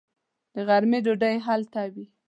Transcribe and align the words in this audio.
د 0.53 0.55
غرمې 0.67 0.99
ډوډۍ 1.05 1.33
یې 1.35 1.43
هلته 1.47 1.81
وي. 1.93 2.05